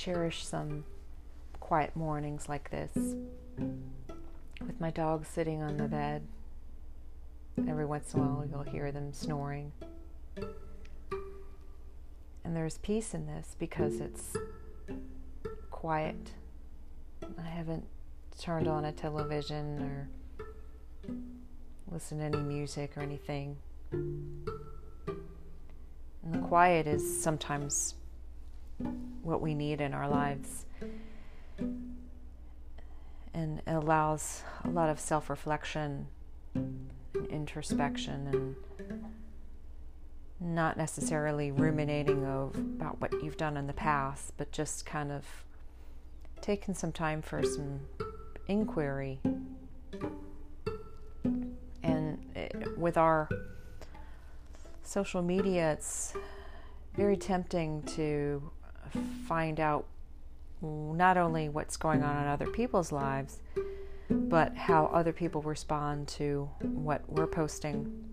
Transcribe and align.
cherish 0.00 0.46
some 0.46 0.82
quiet 1.58 1.94
mornings 1.94 2.48
like 2.48 2.70
this 2.70 2.90
with 4.66 4.80
my 4.80 4.90
dog 4.90 5.26
sitting 5.26 5.60
on 5.60 5.76
the 5.76 5.88
bed. 5.88 6.26
Every 7.68 7.84
once 7.84 8.14
in 8.14 8.20
a 8.20 8.22
while, 8.22 8.46
you'll 8.50 8.62
hear 8.62 8.90
them 8.92 9.12
snoring. 9.12 9.72
And 12.44 12.56
there's 12.56 12.78
peace 12.78 13.12
in 13.12 13.26
this 13.26 13.56
because 13.58 14.00
it's 14.00 14.34
quiet. 15.70 16.30
I 17.38 17.42
haven't 17.42 17.84
turned 18.38 18.68
on 18.68 18.86
a 18.86 18.92
television 18.92 19.82
or 19.82 20.08
listened 21.92 22.20
to 22.20 22.26
any 22.26 22.38
music 22.38 22.96
or 22.96 23.02
anything. 23.02 23.58
And 23.92 24.48
the 26.22 26.38
quiet 26.38 26.86
is 26.86 27.22
sometimes 27.22 27.96
what 29.22 29.40
we 29.40 29.54
need 29.54 29.80
in 29.80 29.94
our 29.94 30.08
lives. 30.08 30.66
And 33.32 33.60
it 33.66 33.72
allows 33.72 34.42
a 34.64 34.68
lot 34.70 34.88
of 34.88 34.98
self 34.98 35.30
reflection 35.30 36.06
and 36.54 36.90
introspection 37.28 38.26
and 38.28 38.56
not 40.40 40.76
necessarily 40.76 41.52
ruminating 41.52 42.24
of, 42.24 42.54
about 42.56 43.00
what 43.00 43.12
you've 43.22 43.36
done 43.36 43.56
in 43.56 43.66
the 43.66 43.72
past, 43.72 44.32
but 44.36 44.50
just 44.50 44.86
kind 44.86 45.12
of 45.12 45.24
taking 46.40 46.74
some 46.74 46.92
time 46.92 47.20
for 47.20 47.42
some 47.42 47.80
inquiry. 48.48 49.20
And 51.82 52.18
it, 52.34 52.78
with 52.78 52.96
our 52.96 53.28
social 54.82 55.22
media, 55.22 55.72
it's 55.72 56.14
very 56.96 57.16
tempting 57.16 57.82
to 57.82 58.50
find 59.26 59.60
out 59.60 59.86
not 60.62 61.16
only 61.16 61.48
what's 61.48 61.76
going 61.76 62.02
on 62.02 62.22
in 62.22 62.28
other 62.28 62.46
people's 62.46 62.92
lives, 62.92 63.40
but 64.08 64.56
how 64.56 64.86
other 64.86 65.12
people 65.12 65.40
respond 65.42 66.08
to 66.08 66.50
what 66.60 67.02
we're 67.08 67.26
posting. 67.26 68.04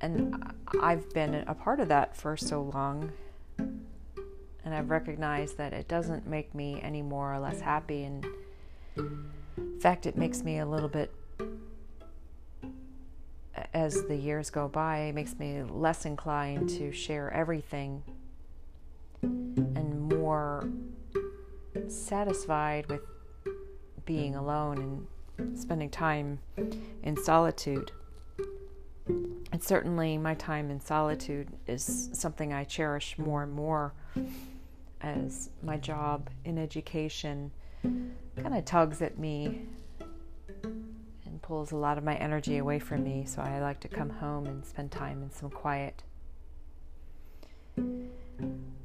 And 0.00 0.54
I've 0.82 1.08
been 1.14 1.34
a 1.46 1.54
part 1.54 1.80
of 1.80 1.88
that 1.88 2.16
for 2.16 2.36
so 2.36 2.62
long, 2.74 3.12
and 3.58 4.74
I've 4.74 4.90
recognized 4.90 5.56
that 5.56 5.72
it 5.72 5.88
doesn't 5.88 6.26
make 6.26 6.54
me 6.54 6.80
any 6.82 7.00
more 7.02 7.32
or 7.32 7.40
less 7.40 7.60
happy. 7.60 8.04
And 8.04 8.26
in 8.96 9.80
fact, 9.80 10.06
it 10.06 10.16
makes 10.16 10.42
me 10.42 10.58
a 10.58 10.66
little 10.66 10.90
bit, 10.90 11.10
as 13.74 14.04
the 14.04 14.16
years 14.16 14.50
go 14.50 14.68
by, 14.68 15.10
makes 15.14 15.38
me 15.38 15.62
less 15.64 16.06
inclined 16.06 16.68
to 16.70 16.92
share 16.92 17.30
everything 17.32 18.02
and 19.22 20.00
more 20.00 20.68
satisfied 21.88 22.86
with 22.86 23.00
being 24.06 24.36
alone 24.36 25.06
and 25.38 25.58
spending 25.58 25.90
time 25.90 26.38
in 27.02 27.16
solitude. 27.16 27.90
And 29.06 29.62
certainly, 29.62 30.16
my 30.18 30.34
time 30.34 30.70
in 30.70 30.80
solitude 30.80 31.48
is 31.66 32.10
something 32.12 32.52
I 32.52 32.64
cherish 32.64 33.18
more 33.18 33.42
and 33.42 33.52
more 33.52 33.92
as 35.00 35.50
my 35.62 35.76
job 35.76 36.30
in 36.44 36.58
education 36.58 37.50
kind 37.82 38.54
of 38.54 38.64
tugs 38.64 39.02
at 39.02 39.18
me 39.18 39.66
pulls 41.44 41.72
a 41.72 41.76
lot 41.76 41.98
of 41.98 42.04
my 42.04 42.14
energy 42.16 42.56
away 42.56 42.78
from 42.78 43.04
me. 43.04 43.22
So 43.26 43.42
I 43.42 43.60
like 43.60 43.78
to 43.80 43.88
come 43.88 44.08
home 44.08 44.46
and 44.46 44.64
spend 44.64 44.90
time 44.90 45.22
in 45.22 45.30
some 45.30 45.50
quiet. 45.50 46.02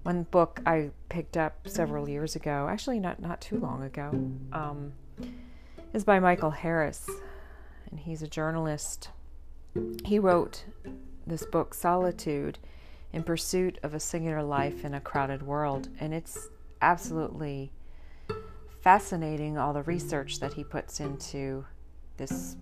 One 0.03 0.24
book 0.24 0.59
I 0.66 0.90
picked 1.08 1.38
up 1.38 1.68
several 1.68 2.09
years 2.09 2.36
ago, 2.36 2.68
actually 2.70 3.00
not 3.00 3.22
not 3.22 3.40
too 3.40 3.58
long 3.58 3.84
ago, 3.84 4.09
um, 4.52 4.92
is 5.94 6.03
by 6.03 6.20
Michael 6.20 6.52
Harris, 6.52 7.09
and 7.90 8.00
he's 8.00 8.22
a 8.22 8.28
journalist. 8.28 9.09
He 10.03 10.20
wrote 10.20 10.66
this 11.26 11.46
book, 11.46 11.74
Solitude, 11.74 12.59
in 13.14 13.24
pursuit 13.24 13.78
of 13.84 13.94
a 13.94 14.00
singular 14.02 14.44
life 14.44 14.84
in 14.84 14.94
a 14.94 15.00
crowded 15.00 15.44
world, 15.44 15.88
and 16.00 16.14
it's 16.14 16.50
absolutely 16.81 17.72
fascinating 18.81 19.58
all 19.58 19.72
the 19.72 19.84
research 19.84 20.40
that 20.40 20.53
he 20.53 20.64
puts 20.64 21.00
into 21.00 21.66
this 22.19 22.56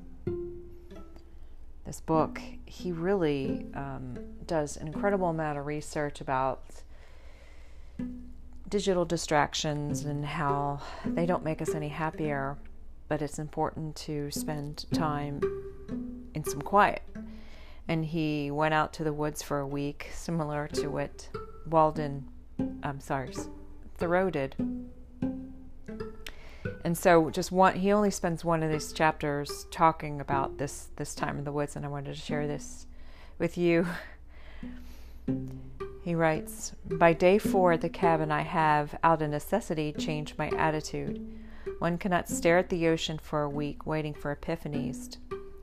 this 1.86 2.00
book. 2.02 2.40
He 2.66 2.92
really 2.92 3.66
um, 3.74 4.18
does 4.46 4.78
an 4.78 4.88
incredible 4.88 5.30
amount 5.30 5.58
of 5.58 5.66
research 5.66 6.22
about 6.22 6.64
digital 8.70 9.06
distractions 9.06 10.04
and 10.06 10.26
how 10.26 10.82
they 11.06 11.26
don't 11.26 11.44
make 11.44 11.62
us 11.62 11.74
any 11.74 11.88
happier, 11.88 12.58
but 13.08 13.22
it's 13.22 13.40
important 13.40 13.96
to 13.96 14.30
spend 14.32 14.86
time 14.94 15.42
in 16.34 16.44
some 16.44 16.62
quiet. 16.62 17.02
And 17.88 18.04
he 18.04 18.52
went 18.52 18.74
out 18.74 18.92
to 18.94 19.06
the 19.06 19.14
woods 19.14 19.42
for 19.42 19.60
a 19.60 19.68
week, 19.68 20.10
similar 20.14 20.68
to 20.74 20.90
what 20.90 21.30
Walden, 21.66 22.28
I'm 22.84 23.00
sorry, 23.00 23.34
Thoreau 23.98 24.30
did. 24.30 24.56
And 26.88 26.98
so, 26.98 27.30
just 27.30 27.52
one, 27.52 27.76
he 27.76 27.92
only 27.92 28.10
spends 28.12 28.46
one 28.46 28.64
of 28.64 28.72
these 28.72 28.94
chapters 28.94 29.68
talking 29.72 30.22
about 30.22 30.58
this 30.58 30.88
this 30.96 31.14
time 31.14 31.38
in 31.38 31.44
the 31.44 31.52
woods, 31.52 31.76
and 31.76 31.84
I 31.84 31.90
wanted 31.90 32.16
to 32.16 32.22
share 32.22 32.48
this 32.48 32.88
with 33.38 33.58
you. 33.58 33.86
He 36.06 36.16
writes, 36.16 36.72
By 36.86 37.12
day 37.12 37.40
four 37.40 37.74
at 37.74 37.82
the 37.82 37.90
cabin, 37.90 38.32
I 38.32 38.44
have, 38.44 38.98
out 39.04 39.22
of 39.22 39.30
necessity, 39.30 39.92
changed 39.92 40.38
my 40.38 40.48
attitude. 40.52 41.30
One 41.80 41.98
cannot 41.98 42.30
stare 42.30 42.58
at 42.58 42.70
the 42.70 42.88
ocean 42.88 43.20
for 43.22 43.42
a 43.42 43.50
week 43.50 43.86
waiting 43.86 44.14
for 44.14 44.34
epiphanies, 44.34 45.18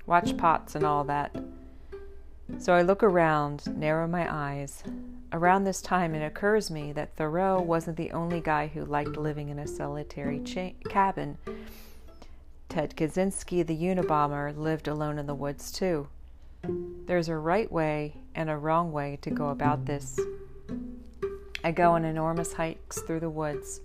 watch 0.05 0.37
pots 0.37 0.75
and 0.75 0.85
all 0.85 1.05
that. 1.05 1.35
So 2.59 2.73
I 2.73 2.83
look 2.83 3.03
around, 3.03 3.77
narrow 3.77 4.07
my 4.07 4.33
eyes. 4.33 4.85
Around 5.33 5.65
this 5.65 5.81
time, 5.81 6.15
it 6.15 6.25
occurs 6.25 6.71
me 6.71 6.93
that 6.93 7.17
Thoreau 7.17 7.61
wasn't 7.61 7.97
the 7.97 8.13
only 8.13 8.41
guy 8.41 8.69
who 8.69 8.85
liked 8.85 9.17
living 9.17 9.49
in 9.49 9.59
a 9.59 9.67
solitary 9.67 10.41
cha- 10.41 10.75
cabin. 10.89 11.39
Ted 12.69 12.97
Kaczynski, 12.97 13.67
the 13.67 13.77
Unabomber, 13.77 14.57
lived 14.57 14.89
alone 14.89 15.19
in 15.19 15.27
the 15.27 15.35
woods 15.35 15.73
too. 15.73 16.09
There's 17.07 17.29
a 17.29 17.37
right 17.37 17.71
way 17.71 18.17
and 18.35 18.49
a 18.49 18.57
wrong 18.57 18.93
way 18.93 19.19
to 19.23 19.31
go 19.31 19.49
about 19.49 19.87
this. 19.87 20.19
I 21.63 21.73
go 21.73 21.93
on 21.93 22.05
enormous 22.05 22.53
hikes 22.53 23.01
through 23.01 23.21
the 23.21 23.31
woods. 23.31 23.81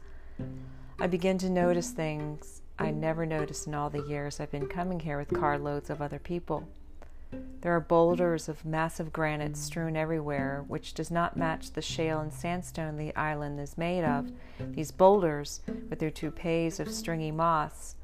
I 0.99 1.07
begin 1.07 1.37
to 1.39 1.49
notice 1.49 1.91
things 1.91 2.61
I 2.77 2.91
never 2.91 3.25
noticed 3.25 3.67
in 3.67 3.73
all 3.73 3.89
the 3.89 4.05
years 4.07 4.39
I've 4.39 4.51
been 4.51 4.67
coming 4.67 4.99
here 4.99 5.17
with 5.17 5.33
carloads 5.33 5.89
of 5.89 6.01
other 6.01 6.19
people. 6.19 6.67
There 7.61 7.75
are 7.75 7.81
boulders 7.81 8.47
of 8.47 8.63
massive 8.63 9.11
granite 9.11 9.57
strewn 9.57 9.97
everywhere, 9.97 10.63
which 10.67 10.93
does 10.93 11.11
not 11.11 11.35
match 11.35 11.71
the 11.71 11.81
shale 11.81 12.21
and 12.21 12.31
sandstone 12.31 12.95
the 12.95 13.15
island 13.15 13.59
is 13.59 13.77
made 13.77 14.05
of. 14.05 14.31
These 14.59 14.91
boulders, 14.91 15.61
with 15.89 15.99
their 15.99 16.09
toupees 16.09 16.79
of 16.79 16.89
stringy 16.89 17.31
moss, 17.31 17.95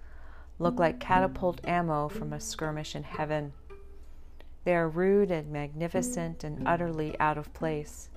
look 0.59 0.77
like 0.77 0.99
catapult 0.99 1.65
ammo 1.65 2.09
from 2.09 2.33
a 2.33 2.39
skirmish 2.39 2.95
in 2.95 3.03
heaven. 3.03 3.53
They 4.65 4.75
are 4.75 4.89
rude 4.89 5.31
and 5.31 5.51
magnificent 5.51 6.43
and 6.43 6.67
utterly 6.67 7.17
out 7.19 7.37
of 7.37 7.53
place. 7.53 8.09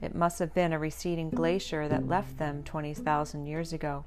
It 0.00 0.14
must 0.14 0.38
have 0.38 0.54
been 0.54 0.72
a 0.72 0.78
receding 0.78 1.30
glacier 1.30 1.88
that 1.88 2.06
left 2.06 2.38
them 2.38 2.62
20,000 2.62 3.46
years 3.46 3.72
ago. 3.72 4.04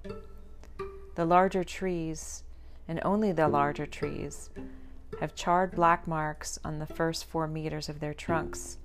The 1.16 1.26
larger 1.26 1.64
trees, 1.64 2.44
and 2.88 3.02
only 3.04 3.32
the 3.32 3.48
larger 3.48 3.86
trees, 3.86 4.50
have 5.24 5.36
charred 5.36 5.72
black 5.72 6.06
marks 6.06 6.60
on 6.66 6.80
the 6.80 6.86
first 6.86 7.24
four 7.24 7.48
meters 7.48 7.88
of 7.88 8.02
their 8.02 8.14
trunks, 8.14 8.78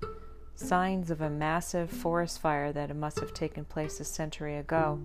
signs 0.55 1.11
of 1.11 1.19
a 1.19 1.29
massive 1.29 1.89
forest 1.89 2.39
fire 2.39 2.71
that 2.71 2.95
must 2.95 3.19
have 3.19 3.33
taken 3.33 3.65
place 3.65 3.99
a 3.99 4.05
century 4.05 4.55
ago. 4.55 5.01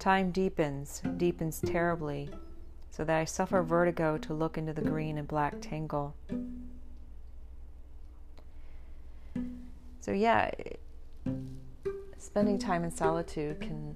Time 0.00 0.32
deepens, 0.32 1.00
deepens 1.16 1.60
terribly, 1.60 2.28
so 2.90 3.04
that 3.04 3.16
I 3.16 3.24
suffer 3.24 3.62
vertigo 3.62 4.18
to 4.18 4.34
look 4.34 4.58
into 4.58 4.72
the 4.72 4.80
green 4.80 5.16
and 5.16 5.28
black 5.28 5.60
tangle. 5.60 6.16
So, 10.00 10.10
yeah, 10.10 10.50
spending 12.18 12.58
time 12.58 12.82
in 12.82 12.90
solitude 12.90 13.60
can 13.60 13.94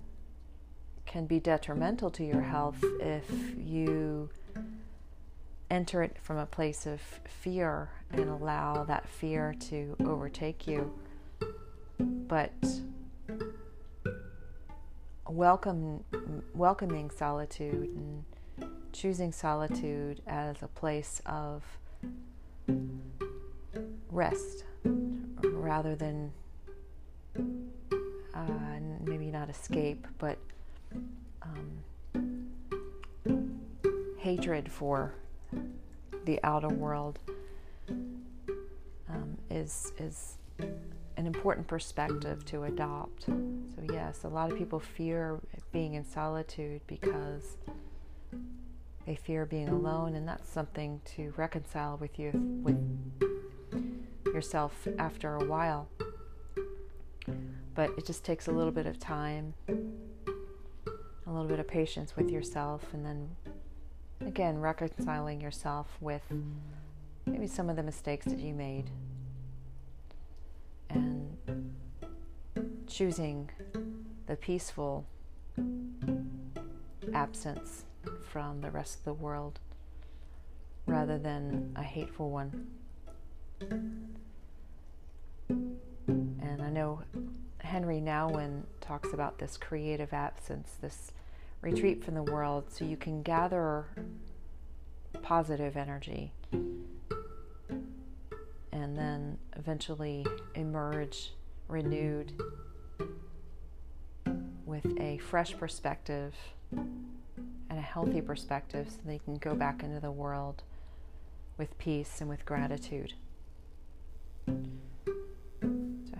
can 1.07 1.27
be 1.27 1.41
detrimental 1.41 2.09
to 2.09 2.25
your 2.25 2.43
health 2.43 2.79
if 3.01 3.29
you 3.59 4.31
enter 5.71 6.03
it 6.03 6.17
from 6.21 6.37
a 6.37 6.47
place 6.47 6.87
of 6.87 7.01
fear 7.25 7.91
and 8.13 8.29
allow 8.29 8.85
that 8.85 9.09
fear 9.09 9.55
to 9.61 9.97
overtake 10.05 10.67
you. 10.67 10.93
But 11.99 12.53
welcome 15.29 16.03
welcoming 16.55 17.09
solitude 17.11 17.89
and 17.95 18.25
choosing 18.93 19.31
solitude 19.31 20.21
as 20.27 20.61
a 20.63 20.69
place 20.69 21.23
of 21.25 21.63
rest, 24.11 24.65
rather 25.45 25.95
than 25.95 26.33
uh, 28.35 28.81
maybe 29.05 29.31
not 29.31 29.49
escape, 29.49 30.07
but 30.19 30.39
um, 31.43 31.79
hatred 34.19 34.71
for 34.71 35.15
the 36.25 36.41
outer 36.45 36.69
world 36.69 37.19
um, 39.09 39.37
is 39.51 39.93
is 39.99 40.37
an 41.17 41.27
important 41.27 41.67
perspective 41.67 42.45
to 42.47 42.65
adopt. 42.65 43.25
So 43.25 43.83
yes, 43.93 44.25
a 44.25 44.29
lot 44.29 44.51
of 44.51 44.57
people 44.57 44.81
fear 44.81 45.39
being 45.73 45.95
in 45.95 46.05
solitude 46.05 46.81
because 46.87 47.57
they 49.07 49.17
fear 49.17 49.45
being 49.45 49.69
alone, 49.69 50.15
and 50.15 50.27
that's 50.27 50.49
something 50.49 51.01
to 51.17 51.33
reconcile 51.37 51.97
with 51.99 52.19
you 52.19 52.31
with 52.63 52.79
yourself 54.27 54.89
after 54.99 55.37
a 55.37 55.45
while. 55.45 55.89
But 57.75 57.91
it 57.99 58.07
just 58.07 58.25
takes 58.25 58.47
a 58.47 58.53
little 58.53 58.73
bit 58.73 58.87
of 58.87 58.99
time, 58.99 59.55
a 59.69 61.31
little 61.31 61.49
bit 61.49 61.59
of 61.61 61.69
patience 61.69 62.17
with 62.17 62.31
yourself, 62.31 62.85
and 62.93 63.05
then 63.05 63.29
again 64.27 64.59
reconciling 64.59 65.41
yourself 65.41 65.87
with 66.01 66.23
maybe 67.27 67.47
some 67.47 67.71
of 67.71 67.77
the 67.77 67.83
mistakes 67.83 68.27
that 68.27 68.39
you 68.39 68.55
made 68.55 68.91
and 70.91 71.37
choosing 72.87 73.51
the 74.27 74.37
peaceful 74.37 75.07
absence 77.15 77.85
from 78.29 78.61
the 78.61 78.71
rest 78.71 78.99
of 78.99 79.05
the 79.05 79.13
world 79.13 79.59
rather 80.87 81.19
than 81.19 81.73
a 81.77 81.83
hateful 81.83 82.31
one. 82.31 82.67
And 85.49 86.63
I 86.63 86.71
know 86.71 87.03
Henri 87.61 88.01
Nouwen 88.01 88.63
talks 88.81 89.13
about 89.13 89.39
this 89.39 89.57
creative 89.57 90.13
absence, 90.13 90.77
this 90.81 91.13
retreat 91.61 92.05
from 92.05 92.15
the 92.15 92.23
world, 92.23 92.65
so 92.73 92.85
you 92.85 92.97
can 92.97 93.23
gather 93.23 93.87
positive 95.23 95.77
energy 95.77 96.33
and 98.73 98.97
then 98.97 99.39
eventually 99.57 100.25
emerge 100.55 101.33
renewed 101.69 102.33
with 104.65 104.87
a 104.99 105.19
fresh 105.19 105.57
perspective 105.57 106.35
and 106.73 107.11
a 107.71 107.81
healthy 107.81 108.21
perspective 108.21 108.89
so 108.91 108.97
they 109.05 109.19
can 109.19 109.37
go 109.37 109.55
back 109.55 109.83
into 109.83 110.01
the 110.01 110.11
world 110.11 110.63
with 111.59 111.77
peace 111.79 112.21
and 112.21 112.29
with 112.29 112.45
gratitude. 112.45 113.15
So, 114.47 114.55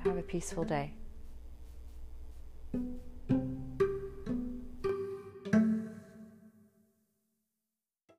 have 0.05 0.17
a 0.17 0.23
peaceful 0.23 0.65
day. 0.65 0.95